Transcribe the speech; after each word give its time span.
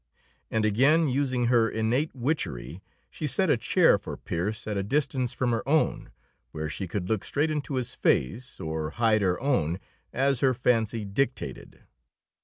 And 0.49 0.65
again 0.65 1.09
using 1.09 1.45
her 1.45 1.69
innate 1.69 2.15
witchery, 2.15 2.81
she 3.11 3.27
set 3.27 3.51
a 3.51 3.55
chair 3.57 3.99
for 3.99 4.17
Pearse 4.17 4.65
at 4.65 4.75
a 4.75 4.81
distance 4.81 5.31
from 5.31 5.51
her 5.51 5.61
own, 5.69 6.09
where 6.49 6.71
she 6.71 6.87
could 6.87 7.07
look 7.07 7.23
straight 7.23 7.51
into 7.51 7.75
his 7.75 7.93
face 7.93 8.59
or 8.59 8.89
hide 8.97 9.21
her 9.21 9.39
own, 9.39 9.79
as 10.11 10.39
her 10.39 10.55
fancy 10.55 11.05
dictated. 11.05 11.83